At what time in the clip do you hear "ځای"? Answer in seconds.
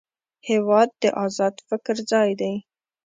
2.11-2.29